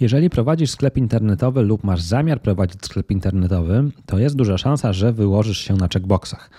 Jeżeli 0.00 0.30
prowadzisz 0.30 0.70
sklep 0.70 0.96
internetowy 0.96 1.62
lub 1.62 1.84
masz 1.84 2.02
zamiar 2.02 2.42
prowadzić 2.42 2.84
sklep 2.84 3.10
internetowy, 3.10 3.90
to 4.06 4.18
jest 4.18 4.36
duża 4.36 4.58
szansa, 4.58 4.92
że 4.92 5.12
wyłożysz 5.12 5.58
się 5.58 5.74
na 5.74 5.88
checkboxach. 5.88 6.50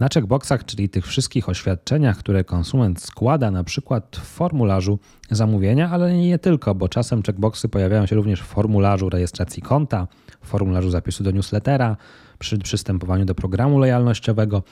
Na 0.00 0.08
checkboxach, 0.14 0.64
czyli 0.64 0.88
tych 0.88 1.06
wszystkich 1.06 1.48
oświadczeniach, 1.48 2.18
które 2.18 2.44
konsument 2.44 3.00
składa 3.00 3.50
na 3.50 3.64
przykład 3.64 4.16
w 4.16 4.26
formularzu 4.26 4.98
zamówienia, 5.30 5.90
ale 5.90 6.16
nie 6.16 6.38
tylko, 6.38 6.74
bo 6.74 6.88
czasem 6.88 7.22
checkboxy 7.22 7.68
pojawiają 7.68 8.06
się 8.06 8.16
również 8.16 8.40
w 8.40 8.46
formularzu 8.46 9.08
rejestracji 9.08 9.62
konta, 9.62 10.08
w 10.40 10.48
formularzu 10.48 10.90
zapisu 10.90 11.24
do 11.24 11.30
newslettera, 11.30 11.96
przy 12.38 12.58
przystępowaniu 12.58 13.24
do 13.24 13.34
programu 13.34 13.78
lojalnościowego. 13.78 14.62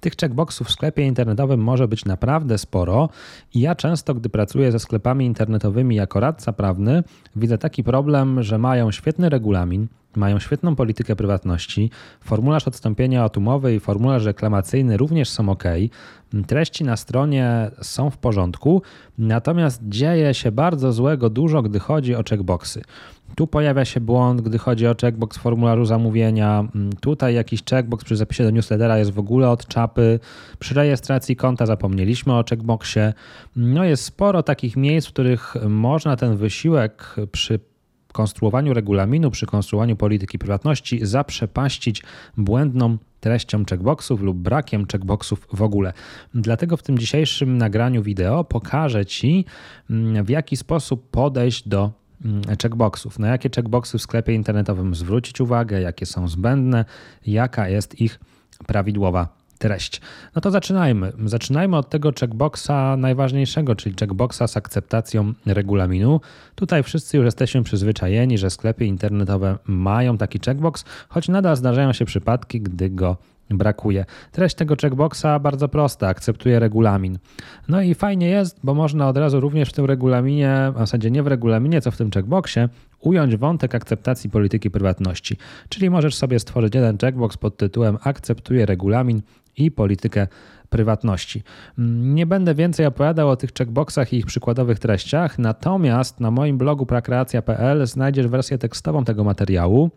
Tych 0.00 0.12
checkboxów 0.16 0.66
w 0.66 0.70
sklepie 0.70 1.06
internetowym 1.06 1.60
może 1.60 1.88
być 1.88 2.04
naprawdę 2.04 2.58
sporo 2.58 3.08
i 3.54 3.60
ja 3.60 3.74
często, 3.74 4.14
gdy 4.14 4.28
pracuję 4.28 4.72
ze 4.72 4.78
sklepami 4.78 5.26
internetowymi 5.26 5.96
jako 5.96 6.20
radca 6.20 6.52
prawny, 6.52 7.02
widzę 7.36 7.58
taki 7.58 7.84
problem, 7.84 8.42
że 8.42 8.58
mają 8.58 8.90
świetny 8.90 9.28
regulamin, 9.28 9.88
mają 10.16 10.38
świetną 10.38 10.76
politykę 10.76 11.16
prywatności, 11.16 11.90
formularz 12.20 12.68
odstąpienia 12.68 13.24
od 13.24 13.36
umowy 13.36 13.74
i 13.74 13.80
formularz 13.80 14.24
reklamacyjny 14.24 14.96
również 14.96 15.28
są 15.28 15.48
ok, 15.48 15.64
treści 16.46 16.84
na 16.84 16.96
stronie 16.96 17.70
są 17.82 18.10
w 18.10 18.18
porządku, 18.18 18.82
natomiast 19.18 19.82
dzieje 19.88 20.34
się 20.34 20.52
bardzo 20.52 20.92
złego 20.92 21.30
dużo, 21.30 21.62
gdy 21.62 21.78
chodzi 21.78 22.14
o 22.14 22.22
checkboxy. 22.30 22.82
Tu 23.34 23.46
pojawia 23.46 23.84
się 23.84 24.00
błąd, 24.00 24.40
gdy 24.40 24.58
chodzi 24.58 24.86
o 24.86 24.94
checkbox 25.00 25.38
formularzu 25.38 25.84
zamówienia. 25.84 26.64
Tutaj 27.00 27.34
jakiś 27.34 27.64
checkbox 27.64 28.04
przy 28.04 28.16
zapisie 28.16 28.44
do 28.44 28.50
newslettera 28.50 28.98
jest 28.98 29.10
w 29.10 29.18
ogóle 29.18 29.50
od 29.50 29.66
czapy. 29.66 30.20
Przy 30.58 30.74
rejestracji 30.74 31.36
konta 31.36 31.66
zapomnieliśmy 31.66 32.32
o 32.32 32.44
checkboxie. 32.50 33.12
No 33.56 33.84
jest 33.84 34.04
sporo 34.04 34.42
takich 34.42 34.76
miejsc, 34.76 35.08
w 35.08 35.12
których 35.12 35.54
można 35.68 36.16
ten 36.16 36.36
wysiłek 36.36 37.16
przy 37.32 37.58
konstruowaniu 38.12 38.74
regulaminu, 38.74 39.30
przy 39.30 39.46
konstruowaniu 39.46 39.96
polityki 39.96 40.38
prywatności 40.38 41.06
zaprzepaścić 41.06 42.02
błędną 42.36 42.98
treścią 43.20 43.64
checkboxów 43.64 44.20
lub 44.20 44.36
brakiem 44.36 44.86
checkboxów 44.92 45.48
w 45.52 45.62
ogóle. 45.62 45.92
Dlatego 46.34 46.76
w 46.76 46.82
tym 46.82 46.98
dzisiejszym 46.98 47.58
nagraniu 47.58 48.02
wideo 48.02 48.44
pokażę 48.44 49.06
Ci, 49.06 49.44
w 50.24 50.28
jaki 50.28 50.56
sposób 50.56 51.10
podejść 51.10 51.68
do 51.68 51.90
mm, 52.24 52.42
checkboxów. 52.62 53.18
Na 53.18 53.28
jakie 53.28 53.50
checkboxy 53.56 53.98
w 53.98 54.02
sklepie 54.02 54.34
internetowym 54.34 54.94
zwrócić 54.94 55.40
uwagę, 55.40 55.80
jakie 55.80 56.06
są 56.06 56.28
zbędne, 56.28 56.84
jaka 57.26 57.68
jest 57.68 58.00
ich 58.00 58.20
prawidłowa 58.66 59.41
treść. 59.62 60.00
No 60.34 60.40
to 60.42 60.50
zaczynajmy. 60.50 61.12
Zaczynajmy 61.24 61.76
od 61.76 61.88
tego 61.88 62.12
checkboxa 62.20 62.96
najważniejszego, 62.98 63.74
czyli 63.76 63.94
checkboxa 64.00 64.46
z 64.46 64.56
akceptacją 64.56 65.32
regulaminu. 65.46 66.20
Tutaj 66.54 66.82
wszyscy 66.82 67.16
już 67.16 67.24
jesteśmy 67.24 67.62
przyzwyczajeni, 67.62 68.38
że 68.38 68.50
sklepy 68.50 68.84
internetowe 68.84 69.58
mają 69.66 70.18
taki 70.18 70.38
checkbox, 70.46 70.84
choć 71.08 71.28
nadal 71.28 71.56
zdarzają 71.56 71.92
się 71.92 72.04
przypadki, 72.04 72.60
gdy 72.60 72.90
go 72.90 73.16
brakuje. 73.50 74.04
Treść 74.32 74.54
tego 74.54 74.76
checkboxa 74.82 75.38
bardzo 75.40 75.68
prosta, 75.68 76.08
akceptuje 76.08 76.58
regulamin. 76.58 77.18
No 77.68 77.82
i 77.82 77.94
fajnie 77.94 78.28
jest, 78.28 78.60
bo 78.64 78.74
można 78.74 79.08
od 79.08 79.16
razu 79.16 79.40
również 79.40 79.68
w 79.68 79.72
tym 79.72 79.84
regulaminie, 79.84 80.56
a 80.56 80.72
w 80.72 80.78
zasadzie 80.78 81.10
nie 81.10 81.22
w 81.22 81.26
regulaminie, 81.26 81.80
co 81.80 81.90
w 81.90 81.96
tym 81.96 82.10
checkboxie, 82.10 82.68
ująć 83.02 83.36
wątek 83.36 83.74
akceptacji 83.74 84.30
polityki 84.30 84.70
prywatności. 84.70 85.36
Czyli 85.68 85.90
możesz 85.90 86.14
sobie 86.14 86.38
stworzyć 86.38 86.74
jeden 86.74 86.98
checkbox 86.98 87.36
pod 87.36 87.56
tytułem 87.56 87.98
akceptuje 88.02 88.66
regulamin 88.66 89.22
i 89.56 89.70
politykę 89.70 90.26
prywatności. 90.70 91.42
Nie 91.98 92.26
będę 92.26 92.54
więcej 92.54 92.86
opowiadał 92.86 93.28
o 93.28 93.36
tych 93.36 93.50
checkboxach 93.58 94.12
i 94.12 94.16
ich 94.16 94.26
przykładowych 94.26 94.78
treściach, 94.78 95.38
natomiast 95.38 96.20
na 96.20 96.30
moim 96.30 96.58
blogu 96.58 96.86
prakreacja.pl 96.86 97.86
znajdziesz 97.86 98.26
wersję 98.26 98.58
tekstową 98.58 99.04
tego 99.04 99.24
materiału 99.24 99.90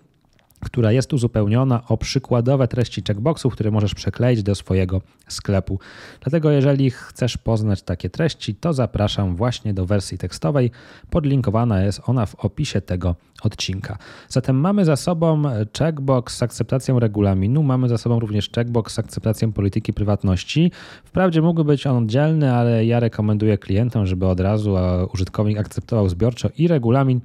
która 0.66 0.92
jest 0.92 1.14
uzupełniona 1.14 1.84
o 1.88 1.98
przykładowe 1.98 2.68
treści 2.68 3.04
checkboxów, 3.08 3.54
które 3.54 3.72
możesz 3.72 3.96
przekleić 3.96 4.44
do 4.44 4.56
swojego 4.56 5.02
sklepu. 5.28 5.80
Dlatego 6.22 6.52
jeżeli 6.52 6.90
chcesz 6.90 7.38
poznać 7.38 7.82
takie 7.82 8.10
treści, 8.10 8.56
to 8.56 8.74
zapraszam 8.74 9.36
właśnie 9.36 9.74
do 9.74 9.86
wersji 9.86 10.18
tekstowej. 10.18 10.72
Podlinkowana 11.10 11.82
jest 11.84 12.02
ona 12.06 12.26
w 12.26 12.36
opisie 12.36 12.82
tego 12.82 13.16
odcinka. 13.44 13.98
Zatem 14.30 14.56
mamy 14.60 14.86
za 14.86 14.96
sobą 14.96 15.44
checkbox 15.78 16.38
z 16.38 16.44
akceptacją 16.44 17.00
regulaminu, 17.00 17.64
mamy 17.64 17.90
za 17.90 17.98
sobą 17.98 18.20
również 18.20 18.50
checkbox 18.56 18.94
z 18.94 19.00
akceptacją 19.00 19.52
polityki 19.52 19.94
prywatności. 19.94 20.72
Wprawdzie 21.04 21.42
mógłby 21.42 21.64
być 21.64 21.88
on 21.88 22.04
oddzielny, 22.04 22.54
ale 22.54 22.86
ja 22.86 23.00
rekomenduję 23.00 23.58
klientom, 23.58 24.06
żeby 24.06 24.28
od 24.28 24.40
razu 24.40 24.76
użytkownik 25.14 25.58
akceptował 25.58 26.10
zbiorczo 26.10 26.50
i 26.58 26.68
regulamin, 26.68 27.22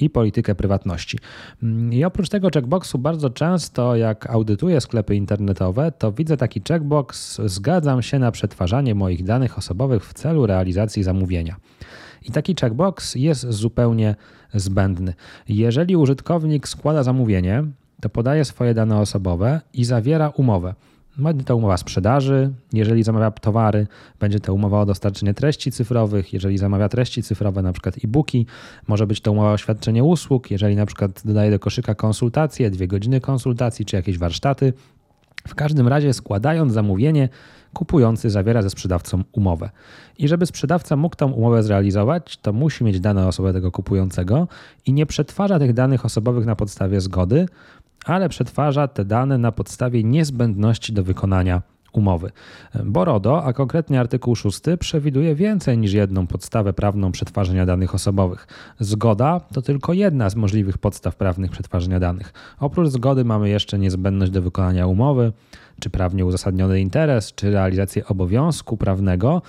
i 0.00 0.10
politykę 0.10 0.54
prywatności. 0.54 1.18
I 1.90 2.04
oprócz 2.04 2.28
tego 2.28 2.48
checkboxu 2.54 2.98
bardzo 2.98 3.30
często 3.30 3.96
jak 3.96 4.30
audytuję 4.30 4.80
sklepy 4.80 5.14
internetowe, 5.14 5.92
to 5.92 6.12
widzę 6.12 6.36
taki 6.36 6.62
checkbox 6.68 7.40
zgadzam 7.44 8.02
się 8.02 8.18
na 8.18 8.30
przetwarzanie 8.30 8.94
moich 8.94 9.24
danych 9.24 9.58
osobowych 9.58 10.06
w 10.06 10.14
celu 10.14 10.46
realizacji 10.46 11.02
zamówienia. 11.02 11.56
I 12.22 12.30
taki 12.30 12.54
checkbox 12.60 13.14
jest 13.14 13.50
zupełnie 13.50 14.16
zbędny. 14.54 15.14
Jeżeli 15.48 15.96
użytkownik 15.96 16.68
składa 16.68 17.02
zamówienie, 17.02 17.64
to 18.00 18.08
podaje 18.08 18.44
swoje 18.44 18.74
dane 18.74 18.98
osobowe 18.98 19.60
i 19.72 19.84
zawiera 19.84 20.28
umowę. 20.28 20.74
Będzie 21.18 21.44
to 21.44 21.56
umowa 21.56 21.76
sprzedaży, 21.76 22.52
jeżeli 22.72 23.02
zamawia 23.02 23.30
towary, 23.30 23.86
będzie 24.20 24.40
to 24.40 24.54
umowa 24.54 24.80
o 24.80 24.86
dostarczenie 24.86 25.34
treści 25.34 25.72
cyfrowych, 25.72 26.32
jeżeli 26.32 26.58
zamawia 26.58 26.88
treści 26.88 27.22
cyfrowe, 27.22 27.62
na 27.62 27.72
przykład 27.72 27.94
e-booki, 28.04 28.46
może 28.86 29.06
być 29.06 29.20
to 29.20 29.32
umowa 29.32 29.52
o 29.52 29.56
świadczenie 29.56 30.04
usług, 30.04 30.50
jeżeli 30.50 30.76
na 30.76 30.86
przykład 30.86 31.22
dodaje 31.24 31.50
do 31.50 31.58
koszyka 31.58 31.94
konsultacje, 31.94 32.70
dwie 32.70 32.88
godziny 32.88 33.20
konsultacji 33.20 33.84
czy 33.84 33.96
jakieś 33.96 34.18
warsztaty. 34.18 34.72
W 35.48 35.54
każdym 35.54 35.88
razie 35.88 36.12
składając 36.12 36.72
zamówienie, 36.72 37.28
kupujący 37.74 38.30
zawiera 38.30 38.62
ze 38.62 38.70
sprzedawcą 38.70 39.24
umowę. 39.32 39.70
I 40.18 40.28
żeby 40.28 40.46
sprzedawca 40.46 40.96
mógł 40.96 41.16
tą 41.16 41.30
umowę 41.30 41.62
zrealizować, 41.62 42.36
to 42.36 42.52
musi 42.52 42.84
mieć 42.84 43.00
dane 43.00 43.26
osobowe 43.26 43.52
tego 43.52 43.72
kupującego 43.72 44.48
i 44.86 44.92
nie 44.92 45.06
przetwarza 45.06 45.58
tych 45.58 45.72
danych 45.72 46.04
osobowych 46.04 46.46
na 46.46 46.56
podstawie 46.56 47.00
zgody, 47.00 47.46
ale 48.04 48.28
przetwarza 48.28 48.88
te 48.88 49.04
dane 49.04 49.38
na 49.38 49.52
podstawie 49.52 50.04
niezbędności 50.04 50.92
do 50.92 51.04
wykonania 51.04 51.62
umowy. 51.94 52.30
Borodo, 52.84 53.44
a 53.44 53.52
konkretnie 53.52 54.00
artykuł 54.00 54.36
6, 54.36 54.60
przewiduje 54.78 55.34
więcej 55.34 55.78
niż 55.78 55.92
jedną 55.92 56.26
podstawę 56.26 56.72
prawną 56.72 57.12
przetwarzania 57.12 57.66
danych 57.66 57.94
osobowych. 57.94 58.46
Zgoda 58.80 59.40
to 59.40 59.62
tylko 59.62 59.92
jedna 59.92 60.30
z 60.30 60.36
możliwych 60.36 60.78
podstaw 60.78 61.16
prawnych 61.16 61.50
przetwarzania 61.50 62.00
danych. 62.00 62.32
Oprócz 62.60 62.88
zgody 62.88 63.24
mamy 63.24 63.48
jeszcze 63.48 63.78
niezbędność 63.78 64.32
do 64.32 64.42
wykonania 64.42 64.86
umowy, 64.86 65.32
czy 65.80 65.90
prawnie 65.90 66.26
uzasadniony 66.26 66.80
interes, 66.80 67.34
czy 67.34 67.50
realizację 67.50 68.06
obowiązku 68.06 68.76
prawnego. 68.76 69.42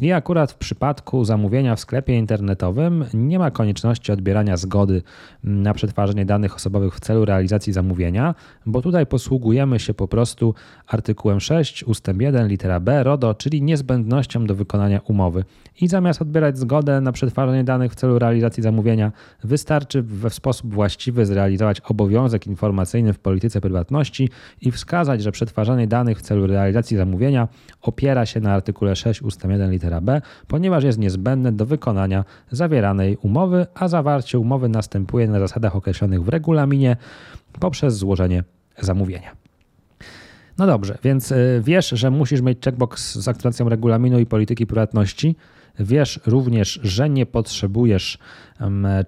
I 0.00 0.12
akurat 0.12 0.52
w 0.52 0.56
przypadku 0.56 1.24
zamówienia 1.24 1.76
w 1.76 1.80
sklepie 1.80 2.14
internetowym 2.18 3.04
nie 3.14 3.38
ma 3.38 3.50
konieczności 3.50 4.12
odbierania 4.12 4.56
zgody 4.56 5.02
na 5.44 5.74
przetwarzanie 5.74 6.26
danych 6.26 6.54
osobowych 6.54 6.94
w 6.94 7.00
celu 7.00 7.24
realizacji 7.24 7.72
zamówienia, 7.72 8.34
bo 8.66 8.82
tutaj 8.82 9.06
posługujemy 9.06 9.78
się 9.78 9.94
po 9.94 10.08
prostu 10.08 10.54
artykułem 10.86 11.40
6 11.40 11.84
ust. 11.84 12.08
1 12.20 12.48
litera 12.48 12.80
b 12.80 13.02
RODO, 13.02 13.34
czyli 13.34 13.62
niezbędnością 13.62 14.46
do 14.46 14.54
wykonania 14.54 15.00
umowy. 15.04 15.44
I 15.80 15.88
zamiast 15.88 16.22
odbierać 16.22 16.58
zgodę 16.58 17.00
na 17.00 17.12
przetwarzanie 17.12 17.64
danych 17.64 17.92
w 17.92 17.94
celu 17.94 18.18
realizacji 18.18 18.62
zamówienia, 18.62 19.12
wystarczy 19.44 20.02
w 20.02 20.30
sposób 20.30 20.74
właściwy 20.74 21.26
zrealizować 21.26 21.80
obowiązek 21.80 22.46
informacyjny 22.46 23.12
w 23.12 23.18
polityce 23.18 23.60
prywatności 23.60 24.28
i 24.60 24.70
wskazać, 24.70 25.22
że 25.22 25.32
przetwarzanie 25.32 25.86
danych 25.86 26.18
w 26.18 26.22
celu 26.22 26.46
realizacji 26.46 26.96
zamówienia 26.96 27.48
opiera 27.82 28.26
się 28.26 28.40
na 28.40 28.52
artykule 28.52 28.96
6 28.96 29.22
ust. 29.22 29.44
1 29.44 29.70
litera 29.70 29.85
litera 29.86 30.00
B, 30.00 30.20
ponieważ 30.48 30.84
jest 30.84 30.98
niezbędne 30.98 31.52
do 31.52 31.66
wykonania 31.66 32.24
zawieranej 32.50 33.16
umowy, 33.22 33.66
a 33.74 33.88
zawarcie 33.88 34.38
umowy 34.38 34.68
następuje 34.68 35.28
na 35.28 35.40
zasadach 35.40 35.76
określonych 35.76 36.22
w 36.22 36.28
regulaminie 36.28 36.96
poprzez 37.60 37.96
złożenie 37.96 38.44
zamówienia. 38.78 39.30
No 40.58 40.66
dobrze, 40.66 40.98
więc 41.04 41.32
y, 41.32 41.62
wiesz, 41.64 41.88
że 41.88 42.10
musisz 42.10 42.40
mieć 42.40 42.64
checkbox 42.64 43.18
z 43.18 43.28
aktualizacją 43.28 43.68
regulaminu 43.68 44.18
i 44.18 44.26
polityki 44.26 44.66
prywatności. 44.66 45.36
Wiesz 45.78 46.20
również, 46.26 46.80
że 46.82 47.10
nie 47.10 47.26
potrzebujesz 47.26 48.18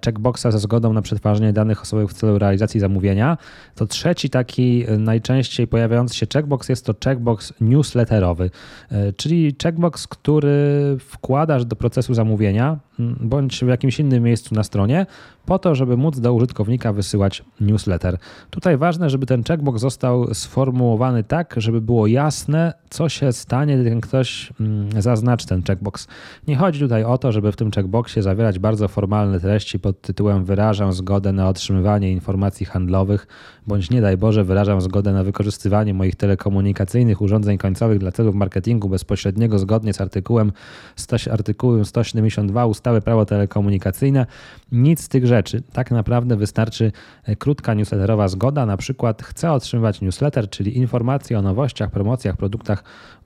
checkboxa 0.05 0.51
ze 0.51 0.59
zgodą 0.59 0.93
na 0.93 1.01
przetwarzanie 1.01 1.53
danych 1.53 1.81
osobowych 1.81 2.11
w 2.11 2.13
celu 2.13 2.39
realizacji 2.39 2.79
zamówienia. 2.79 3.37
To 3.75 3.85
trzeci 3.85 4.29
taki 4.29 4.85
e, 4.87 4.97
najczęściej 4.97 5.67
pojawiający 5.67 6.15
się 6.15 6.27
checkbox 6.33 6.69
jest 6.69 6.85
to 6.85 6.93
checkbox 7.05 7.53
newsletterowy, 7.61 8.51
e, 8.91 9.13
czyli 9.13 9.55
checkbox, 9.63 10.07
który 10.07 10.97
wkładasz 10.99 11.65
do 11.65 11.75
procesu 11.75 12.13
zamówienia 12.13 12.79
bądź 12.99 13.59
w 13.59 13.67
jakimś 13.67 13.99
innym 13.99 14.23
miejscu 14.23 14.55
na 14.55 14.63
stronie, 14.63 15.05
po 15.45 15.59
to, 15.59 15.75
żeby 15.75 15.97
móc 15.97 16.19
do 16.19 16.33
użytkownika 16.33 16.93
wysyłać 16.93 17.43
newsletter. 17.61 18.17
Tutaj 18.49 18.77
ważne, 18.77 19.09
żeby 19.09 19.25
ten 19.25 19.43
checkbox 19.43 19.81
został 19.81 20.33
sformułowany 20.33 21.23
tak, 21.23 21.55
żeby 21.57 21.81
było 21.81 22.07
jasne, 22.07 22.73
co 22.89 23.09
się 23.09 23.33
stanie, 23.33 23.77
gdy 23.77 24.01
ktoś 24.01 24.53
zaznaczy 24.99 25.47
ten 25.47 25.63
checkbox. 25.63 26.07
Nie 26.47 26.55
chodzi 26.55 26.79
tutaj 26.79 27.03
o 27.03 27.17
to, 27.17 27.31
żeby 27.31 27.51
w 27.51 27.55
tym 27.55 27.71
checkboxie 27.71 28.23
zawierać 28.23 28.59
bardzo 28.59 28.87
formalne 28.87 29.38
treści 29.39 29.79
pod 29.79 30.01
tytułem 30.01 30.45
wyrażam 30.45 30.93
zgodę 30.93 31.31
na 31.33 31.49
otrzymywanie 31.49 32.11
informacji 32.11 32.65
handlowych, 32.65 33.27
bądź 33.67 33.89
nie 33.89 34.01
daj 34.01 34.17
Boże 34.17 34.43
wyrażam 34.43 34.81
zgodę 34.81 35.13
na 35.13 35.23
wykorzystywanie 35.23 35.93
moich 35.93 36.15
telekomunikacyjnych 36.15 37.21
urządzeń 37.21 37.57
końcowych 37.57 37.99
dla 37.99 38.11
celów 38.11 38.35
marketingu 38.35 38.89
bezpośredniego 38.89 39.59
zgodnie 39.59 39.93
z 39.93 40.01
artykułem, 40.01 40.51
100, 40.95 41.15
artykułem 41.31 41.85
172 41.85 42.65
ustawy 42.65 43.01
Prawo 43.01 43.25
telekomunikacyjne. 43.25 44.25
Nic 44.71 45.01
z 45.01 45.07
tych 45.07 45.27
rzeczy. 45.27 45.63
Tak 45.73 45.91
naprawdę 45.91 46.35
wystarczy 46.35 46.91
e, 47.23 47.35
krótka 47.35 47.73
newsletterowa 47.73 48.27
zgoda, 48.27 48.65
na 48.65 48.77
przykład 48.77 49.23
chcę 49.23 49.51
otrzymywać 49.51 50.01
newsletter, 50.01 50.49
czyli 50.49 50.77
informacje 50.77 51.39
o 51.39 51.41
nowościach, 51.41 51.91
promocjach, 51.91 52.37
produktach 52.37 52.83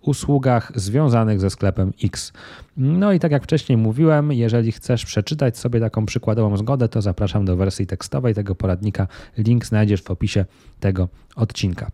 usługach 0.07 0.71
związanych 0.75 1.39
ze 1.39 1.49
sklepem 1.49 1.93
X. 2.03 2.33
No 2.77 3.13
i 3.13 3.19
tak 3.19 3.31
jak 3.31 3.43
wcześniej 3.43 3.77
mówiłem, 3.77 4.31
jeżeli 4.31 4.71
chcesz 4.71 5.05
przeczytać 5.05 5.57
sobie 5.57 5.79
taką 5.79 6.05
przykładową 6.05 6.57
zgodę, 6.57 6.89
to 6.89 7.01
zapraszam 7.01 7.45
do 7.45 7.55
wersji 7.55 7.87
tekstowej 7.87 8.33
tego 8.33 8.55
poradnika. 8.55 9.07
Link 9.37 9.65
znajdziesz 9.65 10.01
w 10.01 10.11
opisie 10.11 10.45
tego 10.79 11.09
odcinka. 11.35 11.91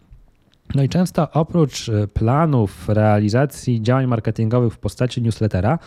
No 0.75 0.83
i 0.83 0.89
często 0.89 1.31
oprócz 1.31 1.91
planów 2.13 2.89
realizacji 2.89 3.81
działań 3.81 4.07
marketingowych 4.07 4.73
w 4.73 4.77
postaci 4.77 5.21
newslettera, 5.21 5.79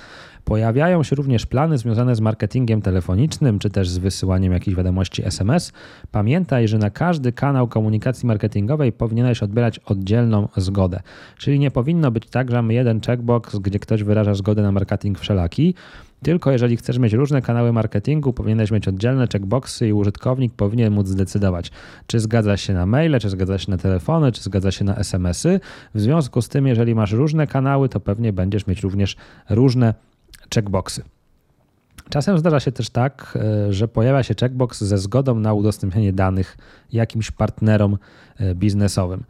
pojawiają 0.45 1.03
się 1.03 1.17
również 1.17 1.47
plany 1.47 1.79
związane 1.79 2.17
z 2.17 2.21
marketingiem 2.21 2.83
telefonicznym, 2.83 3.59
czy 3.59 3.71
też 3.71 3.89
z 3.89 3.99
wysyłaniem 3.99 4.53
jakichś 4.53 4.77
wiadomości 4.77 5.27
SMS. 5.27 5.73
Pamiętaj, 6.13 6.69
że 6.69 6.79
na 6.79 6.91
każdy 6.91 7.33
kanał 7.33 7.69
komunikacji 7.69 8.27
marketingowej 8.27 8.93
powinieneś 8.93 9.43
odbierać 9.43 9.79
oddzielną 9.79 10.49
zgodę. 10.57 11.01
Czyli 11.39 11.59
nie 11.59 11.71
powinno 11.71 12.11
być 12.11 12.27
tak, 12.27 12.51
że 12.51 12.57
mamy 12.57 12.75
jeden 12.75 13.01
checkbox, 13.01 13.59
gdzie 13.59 13.79
ktoś 13.79 14.03
wyraża 14.03 14.35
zgodę 14.35 14.63
na 14.63 14.73
marketing 14.73 15.19
wszelaki, 15.19 15.75
tylko 16.23 16.51
jeżeli 16.51 16.77
chcesz 16.77 16.99
mieć 16.99 17.13
różne 17.13 17.43
kanały 17.43 17.73
marketingu, 17.73 18.33
powinieneś 18.33 18.71
mieć 18.71 18.89
oddzielne 18.89 19.27
checkboxy 19.33 19.89
i 19.89 19.93
użytkownik 19.93 20.55
powinien 20.55 20.93
móc 20.93 21.07
zdecydować, 21.07 21.71
czy 22.07 22.21
zgadza 22.21 22.57
się 22.57 22.75
na 22.75 22.87
maile, 22.87 23.19
czy 23.21 23.31
zgadza 23.31 23.59
się 23.59 23.71
na 23.71 23.79
telefony, 23.79 24.33
czy 24.33 24.43
zgadza 24.43 24.71
się 24.71 24.85
na 24.85 24.97
SMS-y. 24.97 25.61
W 25.95 26.01
związku 26.01 26.43
z 26.43 26.49
tym, 26.49 26.67
jeżeli 26.67 26.95
masz 26.95 27.13
różne 27.13 27.47
kanały, 27.47 27.89
to 27.89 28.01
pewnie 28.01 28.33
będziesz 28.33 28.67
mieć 28.67 28.83
również 28.83 29.17
różne 29.51 29.95
checkboxy. 30.55 31.03
Czasem 32.11 32.39
zdarza 32.39 32.61
się 32.61 32.73
też 32.73 32.91
tak, 32.91 33.39
e, 33.69 33.73
że 33.73 33.89
pojawia 33.89 34.23
się 34.23 34.35
checkbox 34.41 34.85
ze 34.85 34.99
zgodą 34.99 35.35
na 35.35 35.55
udostępnienie 35.55 36.13
danych 36.13 36.57
jakimś 36.93 37.31
partnerom 37.31 37.99
biznesowym. 38.55 39.25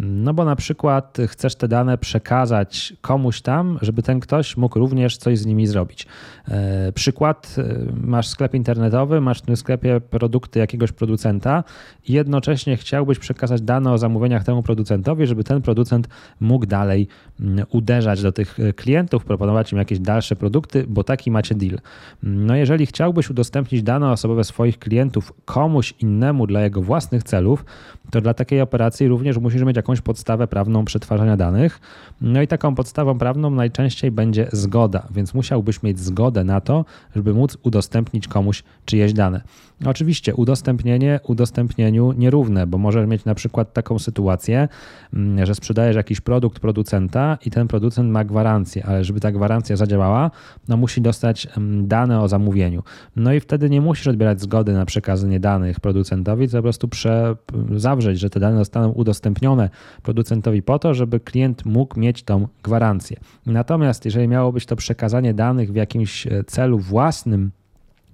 No 0.00 0.34
bo 0.34 0.44
na 0.44 0.56
przykład 0.56 1.18
chcesz 1.26 1.54
te 1.54 1.68
dane 1.68 1.98
przekazać 1.98 2.92
komuś 3.00 3.40
tam, 3.40 3.78
żeby 3.82 4.02
ten 4.02 4.20
ktoś 4.20 4.56
mógł 4.56 4.78
również 4.78 5.16
coś 5.16 5.38
z 5.38 5.46
nimi 5.46 5.66
zrobić. 5.66 6.06
E, 6.48 6.92
przykład, 6.92 7.56
e, 7.58 7.62
masz 8.06 8.28
sklep 8.28 8.54
internetowy, 8.54 9.20
masz 9.20 9.38
w 9.38 9.42
tym 9.42 9.56
sklepie 9.56 10.00
produkty 10.00 10.58
jakiegoś 10.58 10.92
producenta 10.92 11.64
i 12.08 12.12
jednocześnie 12.12 12.76
chciałbyś 12.76 13.18
przekazać 13.18 13.62
dane 13.62 13.92
o 13.92 13.98
zamówieniach 13.98 14.44
temu 14.44 14.62
producentowi, 14.62 15.26
żeby 15.26 15.44
ten 15.44 15.62
producent 15.62 16.08
mógł 16.40 16.66
dalej 16.66 17.08
mm, 17.40 17.66
uderzać 17.70 18.22
do 18.22 18.32
tych 18.32 18.60
e, 18.60 18.72
klientów, 18.72 19.24
proponować 19.24 19.72
im 19.72 19.78
jakieś 19.78 19.98
dalsze 19.98 20.36
produkty, 20.36 20.84
bo 20.88 21.04
taki 21.04 21.30
macie 21.30 21.54
deal. 21.54 21.78
No 22.22 22.56
jeżeli 22.56 22.86
chciałbyś 22.86 23.30
udostępnić 23.30 23.82
dane 23.82 24.10
osobowe 24.10 24.44
swoich 24.44 24.78
klientów 24.78 25.32
komuś 25.44 25.94
innemu 26.00 26.46
dla 26.46 26.60
jego 26.60 26.82
własnych 26.82 27.22
celów, 27.22 27.64
to 28.10 28.20
dla 28.28 28.34
takiej 28.34 28.60
operacji 28.60 29.08
również 29.08 29.38
musisz 29.38 29.62
mieć 29.62 29.76
jakąś 29.76 30.00
podstawę 30.00 30.46
prawną 30.46 30.84
przetwarzania 30.84 31.36
danych. 31.36 31.80
No 32.20 32.42
i 32.42 32.46
taką 32.46 32.74
podstawą 32.74 33.18
prawną 33.18 33.50
najczęściej 33.50 34.10
będzie 34.10 34.48
zgoda, 34.52 35.06
więc 35.10 35.34
musiałbyś 35.34 35.82
mieć 35.82 36.00
zgodę 36.00 36.44
na 36.44 36.60
to, 36.60 36.84
żeby 37.16 37.34
móc 37.34 37.58
udostępnić 37.62 38.28
komuś 38.28 38.62
czyjeś 38.84 39.12
dane. 39.12 39.40
Oczywiście 39.86 40.34
udostępnienie 40.34 41.20
udostępnieniu 41.26 42.12
nierówne, 42.12 42.66
bo 42.66 42.78
możesz 42.78 43.06
mieć 43.06 43.24
na 43.24 43.34
przykład 43.34 43.72
taką 43.72 43.98
sytuację, 43.98 44.68
mm, 45.14 45.46
że 45.46 45.54
sprzedajesz 45.54 45.96
jakiś 45.96 46.20
produkt 46.20 46.60
producenta 46.60 47.38
i 47.46 47.50
ten 47.50 47.68
producent 47.68 48.10
ma 48.10 48.24
gwarancję, 48.24 48.86
ale 48.86 49.04
żeby 49.04 49.20
ta 49.20 49.32
gwarancja 49.32 49.76
zadziałała, 49.76 50.30
no 50.68 50.76
musi 50.76 51.00
dostać 51.00 51.48
mm, 51.56 51.88
dane 51.88 52.20
o 52.20 52.28
zamówieniu. 52.28 52.82
No 53.16 53.32
i 53.32 53.40
wtedy 53.40 53.70
nie 53.70 53.80
musisz 53.80 54.06
odbierać 54.06 54.40
zgody 54.40 54.72
na 54.72 54.86
przekazanie 54.86 55.40
danych 55.40 55.80
producentowi, 55.80 56.48
to 56.48 56.56
po 56.56 56.62
prostu 56.62 56.88
prze, 56.88 57.36
zawrzeć, 57.76 58.17
że 58.18 58.30
te 58.30 58.40
dane 58.40 58.58
zostaną 58.58 58.92
udostępnione 58.92 59.70
producentowi 60.02 60.62
po 60.62 60.78
to, 60.78 60.94
żeby 60.94 61.20
klient 61.20 61.64
mógł 61.64 62.00
mieć 62.00 62.22
tą 62.22 62.48
gwarancję. 62.62 63.16
Natomiast 63.46 64.04
jeżeli 64.04 64.28
miało 64.28 64.52
być 64.52 64.66
to 64.66 64.76
przekazanie 64.76 65.34
danych 65.34 65.72
w 65.72 65.74
jakimś 65.74 66.26
e, 66.26 66.44
celu 66.44 66.78
własnym, 66.78 67.50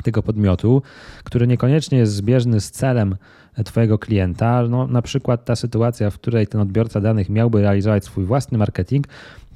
tego 0.03 0.23
podmiotu, 0.23 0.83
który 1.25 1.47
niekoniecznie 1.47 1.99
jest 1.99 2.12
zbieżny 2.12 2.61
z 2.61 2.71
celem 2.71 3.17
Twojego 3.65 3.99
klienta. 3.99 4.62
No, 4.69 4.87
na 4.87 5.03
przykład 5.03 5.45
ta 5.45 5.56
sytuacja, 5.56 6.11
w 6.11 6.15
której 6.15 6.47
ten 6.47 6.61
odbiorca 6.61 7.01
danych 7.01 7.29
miałby 7.29 7.62
realizować 7.62 8.05
swój 8.05 8.25
własny 8.25 8.59
marketing, 8.59 9.06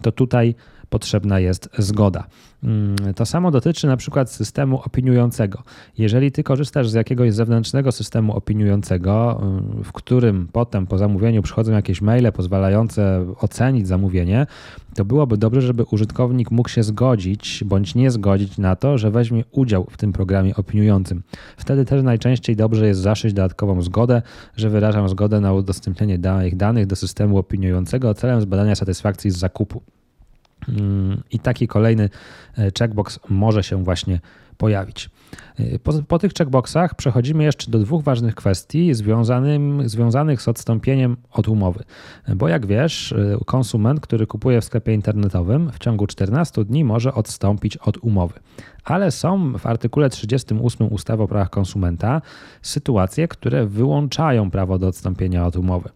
to 0.03 0.13
tutaj 0.13 0.55
potrzebna 0.91 1.41
jest 1.41 1.69
zgoda. 1.79 2.27
Mm, 2.65 3.15
to 3.15 3.27
samo 3.27 3.51
dotyczy 3.51 3.87
na 3.87 3.97
przykład 3.97 4.31
systemu 4.31 4.81
opiniującego. 4.81 5.63
Jeżeli 5.99 6.33
ty 6.33 6.43
korzystasz 6.43 6.89
z 6.89 6.95
jakiegoś 6.95 7.35
zewnętrznego 7.35 7.93
systemu 7.93 8.37
opiniującego, 8.37 9.41
mm, 9.43 9.85
w 9.85 9.93
którym 9.93 10.49
potem 10.53 10.87
po 10.87 10.99
zamówieniu 10.99 11.43
przychodzą 11.43 11.73
jakieś 11.73 12.01
maile 12.03 12.33
pozwalające 12.33 13.27
ocenić 13.41 13.89
zamówienie, 13.89 14.47
to 14.95 15.05
byłoby 15.05 15.37
dobrze, 15.37 15.61
żeby 15.61 15.85
użytkownik 15.85 16.51
mógł 16.51 16.69
się 16.69 16.83
zgodzić 16.83 17.65
bądź 17.67 17.95
nie 17.95 18.11
zgodzić 18.11 18.59
na 18.59 18.77
to, 18.77 18.99
że 18.99 19.11
weźmie 19.11 19.45
udział 19.51 19.87
w 19.91 19.97
tym 19.97 20.13
programie 20.13 20.57
opiniującym. 20.57 21.23
Wtedy 21.57 21.85
też 21.85 22.03
najczęściej 22.03 22.57
dobrze 22.57 22.87
jest 22.87 23.01
zaszyć 23.01 23.33
dodatkową 23.33 23.83
zgodę, 23.83 24.23
że 24.57 24.71
wyrażam 24.71 25.09
zgodę 25.09 25.41
na 25.41 25.53
udostępnienie 25.53 26.19
danych, 26.19 26.57
danych 26.57 26.87
do 26.87 26.97
systemu 26.97 27.39
opiniującego 27.39 28.15
celem 28.15 28.41
zbadania 28.41 28.75
satysfakcji 28.75 29.31
z 29.31 29.37
zakupu. 29.37 29.83
Mm, 30.69 31.23
I 31.31 31.39
taki 31.39 31.69
kolejny 31.69 32.11
e, 32.59 32.71
checkbox 32.79 33.21
może 33.29 33.63
się 33.63 33.85
właśnie 33.85 34.21
pojawić. 34.59 35.11
E, 35.59 35.79
po, 35.79 35.93
po, 36.09 36.19
tych 36.19 36.33
checkboxach 36.33 36.95
przechodzimy 36.95 37.45
jeszcze 37.45 37.71
do 37.71 37.79
dwóch 37.79 38.05
ważnych 38.05 38.35
kwestii 38.35 38.95
związanym, 38.95 39.89
związanych 39.89 40.43
z 40.43 40.49
odstąpieniem 40.49 41.17
od 41.31 41.49
umowy. 41.49 41.85
Bo 42.37 42.49
jak 42.49 42.67
wiesz, 42.67 43.13
e, 43.13 43.39
konsument, 43.47 44.01
który 44.01 44.27
kupuje 44.27 44.61
w 44.61 44.65
sklepie 44.65 44.95
internetowym, 44.95 45.71
w 45.73 45.79
ciągu 45.79 46.07
14 46.07 46.65
dni 46.65 46.85
może 46.85 47.15
odstąpić 47.15 47.77
od 47.77 47.97
umowy. 47.97 48.35
Ale 48.89 49.11
są 49.11 49.59
w 49.59 49.67
artykule 49.67 50.11
38 50.11 50.93
ustawy 50.93 51.23
o 51.23 51.29
prawach 51.29 51.51
konsumenta 51.51 52.23
sytuacje, 52.63 53.29
które 53.29 53.67
wyłączają 53.67 54.51
prawo 54.51 54.79
do 54.79 54.87
odstąpienia 54.87 55.47
od 55.47 55.57
umowy. 55.57 55.89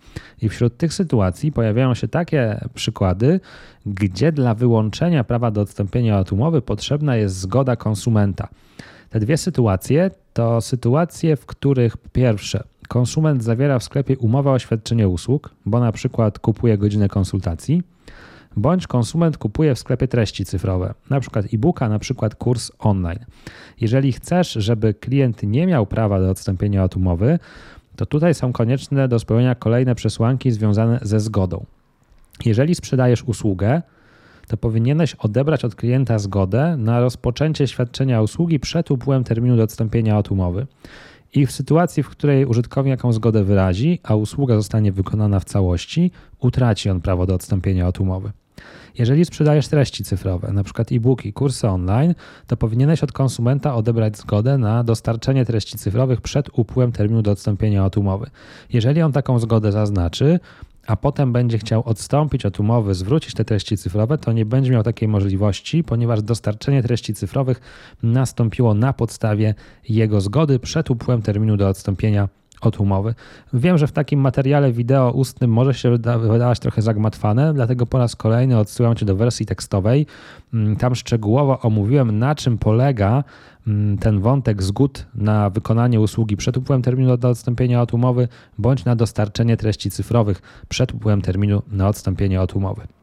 I 0.42 0.48
wśród 0.48 0.76
tych 0.76 0.94
sytuacji 0.94 1.52
pojawiają 1.52 1.94
się 1.94 2.08
takie 2.08 2.60
przykłady, 2.74 3.40
gdzie 3.86 4.32
dla 4.32 4.54
wyłączenia 4.54 5.24
prawa 5.24 5.50
do 5.50 5.60
odstąpienia 5.60 6.18
od 6.18 6.32
umowy 6.32 6.62
potrzebna 6.62 7.16
jest 7.16 7.36
zgoda 7.36 7.76
konsumenta. 7.76 8.48
Te 9.10 9.20
dwie 9.20 9.36
sytuacje 9.36 10.10
to 10.32 10.60
sytuacje, 10.60 11.36
w 11.36 11.46
których 11.46 11.96
pierwsze 11.96 12.64
konsument 12.88 13.44
zawiera 13.44 13.78
w 13.78 13.84
sklepie 13.84 14.18
umowę 14.18 14.50
o 14.50 14.58
świadczenie 14.58 15.08
usług, 15.08 15.50
bo 15.66 15.80
na 15.80 15.92
przykład 15.92 16.38
kupuje 16.38 16.78
godzinę 16.78 17.08
konsultacji, 17.08 17.82
bądź 18.56 18.86
konsument 18.86 19.38
kupuje 19.38 19.74
w 19.74 19.78
sklepie 19.78 20.08
treści 20.08 20.44
cyfrowe, 20.44 20.94
przykład 21.20 21.46
e-booka, 21.54 21.98
przykład 21.98 22.34
kurs 22.34 22.72
online. 22.78 23.24
Jeżeli 23.80 24.12
chcesz, 24.12 24.52
żeby 24.52 24.94
klient 24.94 25.42
nie 25.42 25.66
miał 25.66 25.86
prawa 25.86 26.20
do 26.20 26.30
odstąpienia 26.30 26.84
od 26.84 26.96
umowy, 26.96 27.38
to 27.96 28.06
tutaj 28.06 28.34
są 28.34 28.52
konieczne 28.52 29.08
do 29.08 29.18
spełnienia 29.18 29.54
kolejne 29.54 29.94
przesłanki 29.94 30.50
związane 30.50 30.98
ze 31.02 31.20
zgodą. 31.20 31.64
Jeżeli 32.44 32.74
sprzedajesz 32.74 33.22
usługę, 33.22 33.82
to 34.48 34.56
powinieneś 34.56 35.14
odebrać 35.14 35.64
od 35.64 35.74
klienta 35.74 36.18
zgodę 36.18 36.76
na 36.78 37.00
rozpoczęcie 37.00 37.66
świadczenia 37.66 38.22
usługi 38.22 38.60
przed 38.60 38.90
upływem 38.90 39.24
terminu 39.24 39.56
do 39.56 39.62
odstąpienia 39.62 40.18
od 40.18 40.30
umowy. 40.30 40.66
I 41.34 41.46
w 41.46 41.52
sytuacji, 41.52 42.02
w 42.02 42.08
której 42.08 42.46
użytkownik 42.46 42.90
jaką 42.90 43.12
zgodę 43.12 43.44
wyrazi, 43.44 44.00
a 44.02 44.14
usługa 44.14 44.56
zostanie 44.56 44.92
wykonana 44.92 45.40
w 45.40 45.44
całości, 45.44 46.10
utraci 46.38 46.90
on 46.90 47.00
prawo 47.00 47.26
do 47.26 47.34
odstąpienia 47.34 47.88
od 47.88 48.00
umowy. 48.00 48.32
Jeżeli 48.98 49.24
sprzedajesz 49.24 49.68
treści 49.68 50.04
cyfrowe, 50.04 50.48
np. 50.48 50.84
e-booki, 50.90 51.32
kursy 51.32 51.68
online, 51.68 52.14
to 52.46 52.56
powinieneś 52.56 53.02
od 53.02 53.12
konsumenta 53.12 53.74
odebrać 53.74 54.18
zgodę 54.18 54.58
na 54.58 54.84
dostarczenie 54.84 55.44
treści 55.44 55.78
cyfrowych 55.78 56.20
przed 56.20 56.58
upływem 56.58 56.92
terminu 56.92 57.22
do 57.22 57.30
odstąpienia 57.30 57.84
od 57.84 57.96
umowy. 57.96 58.30
Jeżeli 58.72 59.02
on 59.02 59.12
taką 59.12 59.38
zgodę 59.38 59.72
zaznaczy, 59.72 60.40
a 60.86 60.96
potem 60.96 61.32
będzie 61.32 61.58
chciał 61.58 61.82
odstąpić 61.84 62.46
od 62.46 62.60
umowy, 62.60 62.94
zwrócić 62.94 63.34
te 63.34 63.44
treści 63.44 63.76
cyfrowe, 63.76 64.18
to 64.18 64.32
nie 64.32 64.46
będzie 64.46 64.72
miał 64.72 64.82
takiej 64.82 65.08
możliwości, 65.08 65.84
ponieważ 65.84 66.22
dostarczenie 66.22 66.82
treści 66.82 67.14
cyfrowych 67.14 67.60
nastąpiło 68.02 68.74
na 68.74 68.92
podstawie 68.92 69.54
jego 69.88 70.20
zgody 70.20 70.58
przed 70.58 70.90
upływem 70.90 71.22
terminu 71.22 71.56
do 71.56 71.68
odstąpienia 71.68 72.28
od 72.62 72.80
umowy. 72.80 73.14
Wiem, 73.52 73.78
że 73.78 73.86
w 73.86 73.92
takim 73.92 74.20
materiale 74.20 74.72
wideo 74.72 75.10
ustnym 75.10 75.52
może 75.52 75.74
się 75.74 75.90
wydawać 75.90 76.58
trochę 76.60 76.82
zagmatwane, 76.82 77.54
dlatego 77.54 77.86
po 77.86 77.98
raz 77.98 78.16
kolejny 78.16 78.58
odsyłam 78.58 78.96
Cię 78.96 79.06
do 79.06 79.16
wersji 79.16 79.46
tekstowej. 79.46 80.06
Mm, 80.54 80.76
tam 80.76 80.94
szczegółowo 80.94 81.60
omówiłem, 81.60 82.18
na 82.18 82.34
czym 82.34 82.58
polega 82.58 83.24
mm, 83.66 83.98
ten 83.98 84.20
wątek 84.20 84.62
zgód 84.62 85.06
na 85.14 85.50
wykonanie 85.50 86.00
usługi 86.00 86.36
przed 86.36 86.56
upływem 86.56 86.82
terminu 86.82 87.16
do 87.16 87.28
odstąpienia 87.28 87.82
od 87.82 87.94
umowy, 87.94 88.28
bądź 88.58 88.84
na 88.84 88.96
dostarczenie 88.96 89.56
treści 89.56 89.90
cyfrowych 89.90 90.42
przed 90.68 90.94
upływem 90.94 91.22
terminu 91.22 91.62
na 91.72 91.88
odstąpienie 91.88 92.40
od 92.40 92.56
umowy. 92.56 93.01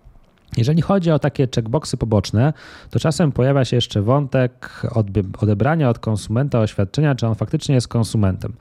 Jeżeli 0.58 0.82
chodzi 0.82 1.12
o 1.12 1.20
takie 1.20 1.48
checkboxy 1.56 1.98
poboczne, 1.98 2.54
to 2.90 3.00
czasem 3.00 3.32
pojawia 3.32 3.66
się 3.66 3.78
jeszcze 3.78 4.02
wątek 4.02 4.82
odebrania 5.40 5.90
od 5.90 6.00
konsumenta 6.00 6.60
oświadczenia, 6.60 7.16
czy 7.16 7.28
on 7.28 7.36
faktycznie 7.36 7.76
jest 7.76 7.88
konsumentem. 7.88 8.54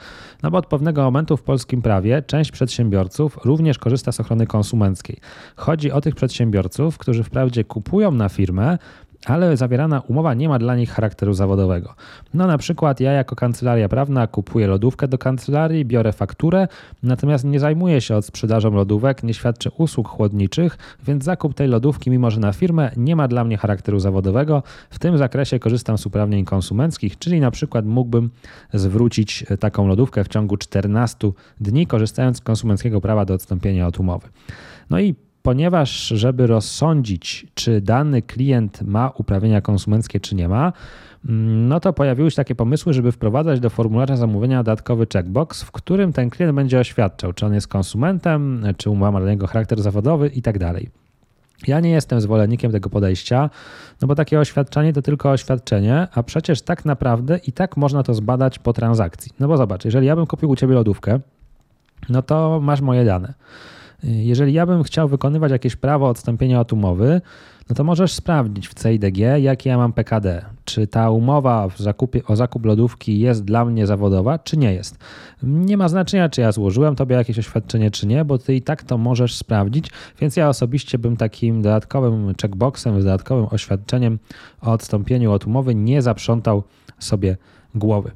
No 0.42 0.50
bo 0.50 0.58
od 0.58 0.66
pewnego 0.66 1.02
momentu 1.02 1.36
w 1.36 1.42
polskim 1.42 1.82
prawie 1.82 2.22
część 2.22 2.50
przedsiębiorców 2.50 3.38
również 3.44 3.78
korzysta 3.78 4.12
z 4.12 4.20
ochrony 4.20 4.46
konsumenckiej. 4.46 5.16
Chodzi 5.56 5.92
o 5.92 6.00
tych 6.00 6.14
przedsiębiorców, 6.14 6.98
którzy 6.98 7.24
wprawdzie 7.24 7.64
kupują 7.64 8.12
na 8.12 8.28
firmę, 8.28 8.78
ale 9.26 9.56
zawierana 9.56 10.00
umowa 10.00 10.34
nie 10.34 10.48
ma 10.48 10.58
dla 10.58 10.76
nich 10.76 10.90
charakteru 10.90 11.34
zawodowego. 11.34 11.94
No 12.34 12.46
na 12.46 12.58
przykład 12.58 13.00
ja 13.00 13.12
jako 13.12 13.36
kancelaria 13.36 13.88
prawna 13.88 14.26
kupuję 14.26 14.66
lodówkę 14.66 15.08
do 15.08 15.18
kancelarii, 15.18 15.84
biorę 15.84 16.12
fakturę, 16.12 16.68
natomiast 17.02 17.44
nie 17.44 17.60
zajmuję 17.60 18.00
się 18.00 18.16
odsprzedażą 18.16 18.70
lodówek, 18.70 19.22
nie 19.22 19.34
świadczę 19.34 19.70
usług 19.70 20.08
chłodniczych, 20.08 20.78
więc 21.06 21.24
zakup 21.24 21.54
tej 21.54 21.68
lodówki, 21.68 22.10
mimo 22.10 22.30
że 22.30 22.40
na 22.40 22.52
firmę, 22.52 22.90
nie 22.96 23.16
ma 23.16 23.28
dla 23.28 23.44
mnie 23.44 23.56
charakteru 23.56 24.00
zawodowego. 24.00 24.62
W 24.90 24.98
tym 24.98 25.18
zakresie 25.18 25.58
korzystam 25.58 25.98
z 25.98 26.06
uprawnień 26.06 26.44
konsumenckich, 26.44 27.18
czyli 27.18 27.40
na 27.40 27.50
przykład 27.50 27.86
mógłbym 27.86 28.30
zwrócić 28.74 29.44
taką 29.60 29.86
lodówkę 29.86 30.24
w 30.24 30.28
ciągu 30.28 30.56
14 30.56 31.30
dni, 31.60 31.86
korzystając 31.86 32.36
z 32.36 32.40
konsumenckiego 32.40 33.00
prawa 33.00 33.24
do 33.24 33.34
odstąpienia 33.34 33.86
od 33.86 34.00
umowy. 34.00 34.28
No 34.90 35.00
i 35.00 35.14
ponieważ, 35.48 36.06
żeby 36.06 36.46
rozsądzić, 36.46 37.46
czy 37.54 37.80
dany 37.80 38.22
klient 38.22 38.82
ma 38.82 39.10
uprawnienia 39.10 39.60
konsumenckie, 39.60 40.20
czy 40.20 40.34
nie 40.34 40.48
ma, 40.48 40.72
mm, 41.28 41.68
no 41.68 41.80
to 41.80 41.92
pojawiły 41.92 42.30
się 42.30 42.36
takie 42.36 42.54
pomysły, 42.54 42.92
żeby 42.92 43.12
wprowadzać 43.12 43.60
do 43.60 43.70
formularza 43.70 44.16
zamówienia 44.16 44.62
dodatkowy 44.62 45.06
checkbox, 45.12 45.62
w 45.62 45.70
którym 45.70 46.12
ten 46.12 46.30
klient 46.30 46.54
będzie 46.54 46.80
oświadczał, 46.80 47.32
czy 47.32 47.46
on 47.46 47.54
jest 47.54 47.68
konsumentem, 47.68 48.66
czy 48.76 48.90
ma 48.90 49.10
dla 49.20 49.30
niego 49.30 49.46
charakter 49.46 49.82
zawodowy 49.82 50.28
i 50.28 50.42
tak. 50.42 50.56
Ja 51.66 51.80
nie 51.80 51.90
jestem 51.90 52.20
zwolennikiem 52.20 52.72
tego 52.72 52.90
podejścia, 52.90 53.50
no 54.00 54.08
bo 54.08 54.14
takie 54.14 54.40
oświadczenie 54.40 54.92
to 54.92 55.02
tylko 55.02 55.30
oświadczenie, 55.30 56.08
a 56.14 56.22
przecież 56.22 56.62
tak 56.62 56.84
naprawdę 56.84 57.40
i 57.46 57.52
tak 57.52 57.76
można 57.76 58.02
to 58.02 58.14
zbadać 58.14 58.58
po 58.58 58.72
transakcji. 58.72 59.32
No 59.40 59.48
bo 59.48 59.56
zobacz, 59.56 59.84
jeżeli 59.84 60.06
ja 60.06 60.16
bym 60.16 60.26
kupił 60.26 60.50
u 60.50 60.56
ciebie 60.56 60.74
lodówkę, 60.74 61.20
no 62.08 62.22
to 62.22 62.60
masz 62.62 62.80
moje 62.80 63.04
dane. 63.04 63.34
Jeżeli 64.02 64.52
ja 64.52 64.66
bym 64.66 64.82
chciał 64.82 65.08
wykonywać 65.08 65.52
jakieś 65.52 65.76
prawo 65.76 66.08
odstąpienia 66.08 66.60
od 66.60 66.72
umowy, 66.72 67.20
no 67.68 67.76
to 67.76 67.84
możesz 67.84 68.12
sprawdzić 68.12 68.68
w 68.68 68.74
CIDG, 68.74 69.18
jakie 69.38 69.70
ja 69.70 69.76
mam 69.76 69.92
PKD. 69.92 70.44
Czy 70.64 70.86
ta 70.86 71.10
umowa 71.10 71.68
zakupie, 71.76 72.24
o 72.26 72.36
zakup 72.36 72.66
lodówki 72.66 73.20
jest 73.20 73.44
dla 73.44 73.64
mnie 73.64 73.86
zawodowa, 73.86 74.38
czy 74.38 74.56
nie 74.56 74.74
jest. 74.74 74.98
Nie 75.42 75.76
ma 75.76 75.88
znaczenia, 75.88 76.28
czy 76.28 76.40
ja 76.40 76.52
złożyłem 76.52 76.96
tobie 76.96 77.16
jakieś 77.16 77.38
oświadczenie, 77.38 77.90
czy 77.90 78.06
nie, 78.06 78.24
bo 78.24 78.38
ty 78.38 78.54
i 78.54 78.62
tak 78.62 78.82
to 78.82 78.98
możesz 78.98 79.36
sprawdzić, 79.36 79.90
więc 80.20 80.36
ja 80.36 80.48
osobiście 80.48 80.98
bym 80.98 81.16
takim 81.16 81.62
dodatkowym 81.62 82.34
checkboxem, 82.42 82.98
dodatkowym 82.98 83.46
oświadczeniem 83.50 84.18
o 84.62 84.72
odstąpieniu 84.72 85.32
od 85.32 85.46
umowy 85.46 85.74
nie 85.74 86.02
zaprzątał 86.02 86.62
sobie 86.98 87.36
głowy. 87.74 88.10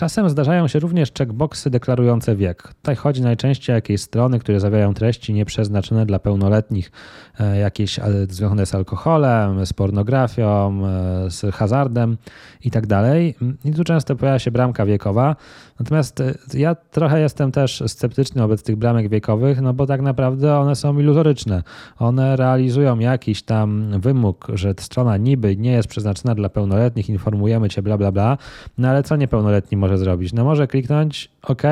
Czasem 0.00 0.30
zdarzają 0.30 0.68
się 0.68 0.78
również 0.78 1.12
checkboxy 1.18 1.70
deklarujące 1.70 2.36
wiek. 2.36 2.62
Tutaj 2.62 2.96
chodzi 2.96 3.22
najczęściej 3.22 3.74
o 3.74 3.76
jakieś 3.76 4.00
strony, 4.00 4.38
które 4.38 4.60
zawierają 4.60 4.94
treści 4.94 5.32
nieprzeznaczone 5.32 6.06
dla 6.06 6.18
pełnoletnich, 6.18 6.92
e, 7.40 7.58
jakieś 7.58 7.98
e, 7.98 8.02
związane 8.28 8.66
z 8.66 8.74
alkoholem, 8.74 9.66
z 9.66 9.72
pornografią, 9.72 10.82
e, 10.86 11.30
z 11.30 11.54
hazardem 11.54 12.16
itd. 12.64 12.86
Tak 12.88 13.48
I 13.64 13.72
tu 13.72 13.84
często 13.84 14.16
pojawia 14.16 14.38
się 14.38 14.50
bramka 14.50 14.86
wiekowa. 14.86 15.36
Natomiast 15.80 16.22
ja 16.54 16.74
trochę 16.74 17.20
jestem 17.20 17.52
też 17.52 17.82
sceptyczny 17.86 18.42
wobec 18.42 18.62
tych 18.62 18.76
bramek 18.76 19.08
wiekowych, 19.08 19.60
no 19.60 19.74
bo 19.74 19.86
tak 19.86 20.00
naprawdę 20.00 20.58
one 20.58 20.76
są 20.76 20.98
iluzoryczne. 20.98 21.62
One 21.98 22.36
realizują 22.36 22.98
jakiś 22.98 23.42
tam 23.42 24.00
wymóg, 24.00 24.46
że 24.54 24.74
strona 24.80 25.16
niby 25.16 25.56
nie 25.56 25.72
jest 25.72 25.88
przeznaczona 25.88 26.34
dla 26.34 26.48
pełnoletnich, 26.48 27.08
informujemy 27.08 27.68
cię, 27.68 27.82
bla, 27.82 27.98
bla, 27.98 28.12
bla, 28.12 28.38
no 28.78 28.88
ale 28.88 29.02
co 29.02 29.16
niepełnoletni 29.16 29.78
może 29.78 29.89
zrobić? 29.98 30.32
No 30.32 30.44
może 30.44 30.66
kliknąć, 30.66 31.30
OK, 31.42 31.62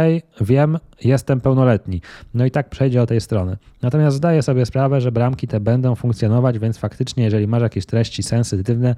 wiem, 0.41 0.79
jestem 1.05 1.41
pełnoletni. 1.41 2.01
No 2.35 2.47
i 2.47 2.51
tak 2.51 2.69
przejdzie 2.71 3.03
o 3.03 3.07
tej 3.07 3.21
strony. 3.21 3.57
Natomiast 3.83 4.17
zdaję 4.17 4.43
sobie 4.43 4.67
sprawę, 4.67 5.01
że 5.01 5.13
bramki 5.13 5.49
te 5.49 5.61
będą 5.61 5.95
funkcjonować, 5.95 6.59
więc 6.59 6.79
faktycznie, 6.79 7.25
jeżeli 7.25 7.47
masz 7.47 7.63
jakieś 7.63 7.87
treści 7.87 8.23
sensytywne, 8.23 8.95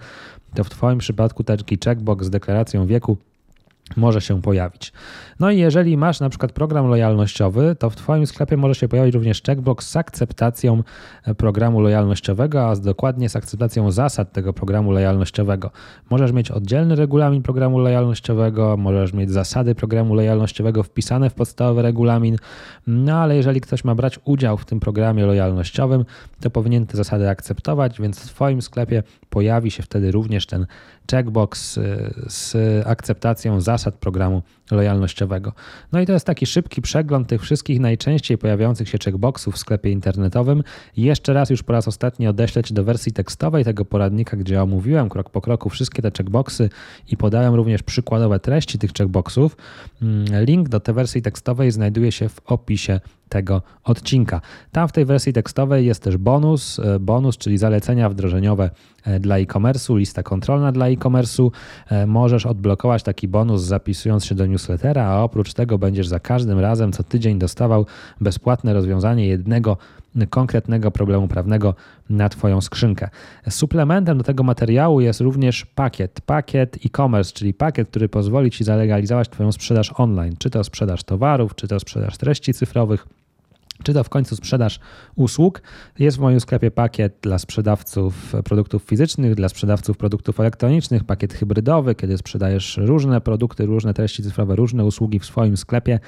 to 0.54 0.64
w 0.64 0.70
Twoim 0.70 0.98
przypadku 0.98 1.44
taki 1.44 1.78
checkbox 1.84 2.26
z 2.26 2.30
deklaracją 2.30 2.86
wieku 2.86 3.16
może 3.97 4.20
się 4.20 4.42
pojawić. 4.42 4.92
No 5.40 5.50
i 5.50 5.59
jeżeli 5.59 5.97
masz 5.97 6.20
na 6.20 6.28
przykład 6.28 6.52
program 6.52 6.87
lojalnościowy, 6.87 7.76
to 7.78 7.90
w 7.90 7.97
Twoim 7.97 8.26
sklepie 8.26 8.56
może 8.56 8.75
się 8.75 8.88
pojawić 8.88 9.14
również 9.14 9.42
checkbox 9.42 9.90
z 9.90 9.97
akceptacją 9.97 10.82
e, 11.25 11.35
programu 11.35 11.80
lojalnościowego, 11.80 12.68
a 12.68 12.76
dokładnie 12.76 13.28
z 13.28 13.37
akceptacją 13.37 13.90
zasad 13.90 14.32
tego 14.32 14.52
programu 14.52 14.90
lojalnościowego. 14.90 15.70
Możesz 16.11 16.32
mieć 16.32 16.50
oddzielny 16.50 16.97
regulamin 16.97 17.42
programu 17.42 17.78
lojalnościowego, 17.78 18.76
możesz 18.76 19.12
mieć 19.12 19.30
zasady 19.30 19.75
programu 19.75 20.14
lojalnościowego 20.14 20.82
wpisane 20.82 21.30
w 21.30 21.35
podstawowy 21.35 21.82
regulamin, 21.82 22.37
no 22.87 23.16
ale 23.16 23.37
jeżeli 23.37 23.61
ktoś 23.61 23.85
ma 23.85 23.94
brać 23.94 24.20
udział 24.25 24.56
w 24.56 24.64
tym 24.64 24.80
programie 24.80 25.26
lojalnościowym, 25.26 26.04
to 26.40 26.50
powinien 26.50 26.87
te 26.87 26.97
zasady 26.97 27.28
akceptować, 27.28 28.00
więc 28.00 28.20
w 28.20 28.35
Twoim 28.35 28.62
sklepie 28.62 29.02
pojawi 29.30 29.70
się 29.70 29.82
wtedy 29.82 30.11
również 30.11 30.47
ten 30.47 30.66
checkbox 31.11 31.78
e, 31.78 32.11
z 32.28 32.56
akceptacją 32.87 33.61
zasad 33.61 33.79
programu 34.00 34.42
lojalnościowego. 34.70 35.52
No 35.92 36.00
i 36.00 36.06
to 36.06 36.12
jest 36.12 36.26
taki 36.26 36.46
szybki 36.46 36.82
przegląd 36.82 37.28
tych 37.28 37.42
wszystkich 37.42 37.80
najczęściej 37.80 38.38
pojawiających 38.38 38.88
się 38.88 38.99
checkboxów 39.04 39.54
w 39.54 39.58
sklepie 39.58 39.90
internetowym. 39.90 40.62
Jeszcze 40.96 41.32
raz, 41.32 41.50
już 41.50 41.62
po 41.62 41.72
raz 41.72 41.88
ostatni 41.88 42.28
odeślę 42.28 42.62
Ci 42.62 42.75
do 42.75 42.84
wersji 42.84 43.12
tekstowej 43.12 43.64
tego 43.64 43.84
poradnika, 43.84 44.37
gdzie 44.37 44.62
omówiłem 44.62 45.08
krok 45.08 45.30
po 45.30 45.40
kroku 45.40 45.68
wszystkie 45.68 46.02
te 46.02 46.10
checkboxy 46.10 46.70
i 47.08 47.16
podałem 47.16 47.54
również 47.54 47.82
przykładowe 47.82 48.40
treści 48.40 48.78
tych 48.78 48.92
checkboxów. 48.92 49.56
Mm, 50.02 50.44
link 50.44 50.68
do 50.68 50.80
tej 50.80 50.94
wersji 50.94 51.22
tekstowej 51.22 51.70
znajduje 51.70 52.12
się 52.12 52.28
w 52.28 52.40
opisie 52.44 53.00
tego 53.30 53.62
odcinka. 53.84 54.40
Tam 54.72 54.88
w 54.88 54.92
tej 54.92 55.04
wersji 55.04 55.32
tekstowej 55.32 55.87
jest 55.87 56.02
też 56.02 56.16
bonus, 56.16 56.78
e, 56.78 56.99
bonus, 56.99 57.38
czyli 57.38 57.58
zalecenia 57.58 58.08
wdrożeniowe 58.08 58.70
e, 59.04 59.20
dla 59.20 59.38
e-commerce'u, 59.38 59.96
lista 59.99 60.22
kontrolna 60.22 60.72
dla 60.72 60.88
e-commerce'u. 60.88 61.50
E, 61.90 62.06
możesz 62.06 62.46
odblokować 62.46 63.02
taki 63.02 63.28
bonus 63.28 63.62
zapisując 63.62 64.25
się 64.25 64.34
do 64.34 64.46
newslettera, 64.46 65.06
a 65.06 65.22
oprócz 65.22 65.54
tego 65.54 65.78
będziesz 65.78 66.08
za 66.08 66.20
każdym 66.20 66.58
razem 66.58 66.92
co 66.92 67.02
tydzień 67.02 67.38
dostawał 67.38 67.87
bezpłatne 68.20 68.75
rozwiązanie 68.75 69.26
jednego 69.26 69.76
konkretnego 70.30 70.90
problemu 70.90 71.28
prawnego 71.28 71.75
na 72.10 72.28
Twoją 72.28 72.60
skrzynkę. 72.60 73.08
Suplementem 73.49 74.18
do 74.18 74.25
tego 74.25 74.42
materiału 74.42 75.00
jest 75.00 75.20
również 75.20 75.66
pakiet, 75.66 76.20
pakiet 76.20 76.78
e-commerce, 76.87 77.32
czyli 77.32 77.54
pakiet, 77.54 77.88
który 77.88 78.08
pozwoli 78.08 78.50
Ci 78.50 78.64
zalegalizować 78.64 79.28
Twoją 79.28 79.52
sprzedaż 79.52 79.92
online, 79.96 80.34
czy 80.38 80.50
to 80.50 80.64
sprzedaż 80.64 81.04
towarów, 81.04 81.54
czy 81.54 81.68
to 81.68 81.80
sprzedaż 81.80 82.18
treści 82.18 82.54
cyfrowych 82.54 83.06
czy 83.82 83.94
to 83.94 84.04
w 84.04 84.08
końcu 84.08 84.37
sprzedaż 84.37 84.80
usług. 85.16 85.62
Jest 85.99 86.16
w 86.16 86.20
moim 86.20 86.40
sklepie 86.40 86.70
pakiet 86.70 87.18
dla 87.22 87.38
sprzedawców 87.38 88.32
produktów 88.44 88.82
fizycznych, 88.82 89.34
dla 89.34 89.49
sprzedawców 89.49 89.96
produktów 89.96 90.40
elektronicznych, 90.40 91.04
pakiet 91.04 91.34
hybrydowy, 91.34 91.94
kiedy 91.94 92.18
sprzedajesz 92.18 92.76
różne 92.76 93.20
produkty, 93.20 93.66
różne 93.66 93.94
treści 93.94 94.22
cyfrowe, 94.22 94.56
różne 94.56 94.84
usługi 94.84 95.18
w 95.18 95.25
swoim 95.25 95.56
sklepie. 95.56 95.99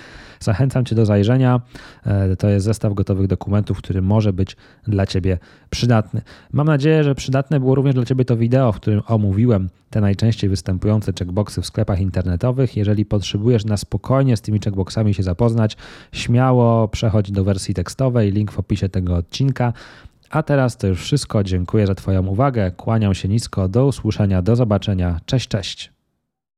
Zachęcam 0.41 0.85
Cię 0.85 0.95
do 0.95 1.07
zajrzenia. 1.07 1.61
E, 2.07 2.37
to 2.37 2.49
jest 2.49 2.65
zestaw 2.65 2.95
gotowych 2.95 3.27
dokumentów, 3.27 3.79
który 3.79 4.03
może 4.03 4.33
być 4.33 4.57
dla 4.87 5.07
Ciebie 5.07 5.39
przydatny. 5.71 6.23
Mam 6.53 6.67
nadzieję, 6.67 7.05
że 7.05 7.15
przydatne 7.15 7.61
było 7.61 7.75
również 7.75 7.95
dla 7.95 8.05
Ciebie 8.05 8.25
to 8.25 8.37
wideo, 8.37 8.73
w 8.73 8.77
którym 8.77 9.03
omówiłem 9.07 9.69
te 9.93 10.01
najczęściej 10.01 10.51
występujące 10.51 11.13
checkboxy 11.19 11.63
w 11.63 11.67
sklepach 11.67 12.01
internetowych. 12.01 12.77
Jeżeli 12.77 13.05
potrzebujesz 13.05 13.65
na 13.65 13.77
spokojnie 13.77 14.37
z 14.37 14.41
tymi 14.41 14.61
checkboxami 14.61 15.15
się 15.15 15.23
zapoznać, 15.23 15.77
śmiało 16.13 16.89
przechodź 16.89 17.31
do 17.31 17.45
wersji 17.63 17.75
tekstowej, 17.75 18.33
link 18.33 18.53
w 18.53 18.59
opisie 18.59 18.89
tego 18.89 19.17
odcinka. 19.17 19.73
A 20.31 20.43
teraz 20.43 20.77
to 20.77 20.87
już 20.87 21.03
wszystko. 21.03 21.45
Dziękuję 21.45 21.87
za 21.87 21.95
Twoją 21.95 22.27
uwagę. 22.27 22.71
Kłaniam 22.71 23.15
się 23.15 23.29
nisko. 23.29 23.69
Do 23.69 23.87
usłyszenia, 23.87 24.43
do 24.43 24.57
zobaczenia. 24.57 25.21
Cześć, 25.27 25.49
cześć. 25.49 25.93